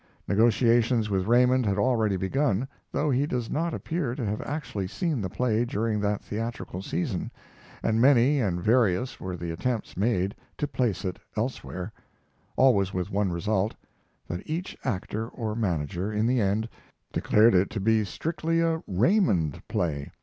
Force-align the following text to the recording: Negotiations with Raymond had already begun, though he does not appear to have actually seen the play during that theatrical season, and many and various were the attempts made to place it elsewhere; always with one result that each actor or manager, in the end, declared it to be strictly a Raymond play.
Negotiations 0.27 1.11
with 1.11 1.27
Raymond 1.27 1.63
had 1.67 1.77
already 1.77 2.17
begun, 2.17 2.67
though 2.91 3.11
he 3.11 3.27
does 3.27 3.51
not 3.51 3.71
appear 3.71 4.15
to 4.15 4.25
have 4.25 4.41
actually 4.41 4.87
seen 4.87 5.21
the 5.21 5.29
play 5.29 5.63
during 5.63 5.99
that 5.99 6.23
theatrical 6.23 6.81
season, 6.81 7.29
and 7.83 8.01
many 8.01 8.39
and 8.41 8.59
various 8.59 9.19
were 9.19 9.37
the 9.37 9.51
attempts 9.51 9.95
made 9.95 10.33
to 10.57 10.65
place 10.67 11.05
it 11.05 11.19
elsewhere; 11.37 11.93
always 12.55 12.95
with 12.95 13.11
one 13.11 13.31
result 13.31 13.75
that 14.27 14.41
each 14.49 14.75
actor 14.83 15.27
or 15.27 15.55
manager, 15.55 16.11
in 16.11 16.25
the 16.25 16.41
end, 16.41 16.67
declared 17.13 17.53
it 17.53 17.69
to 17.69 17.79
be 17.79 18.03
strictly 18.03 18.59
a 18.59 18.81
Raymond 18.87 19.61
play. 19.67 20.09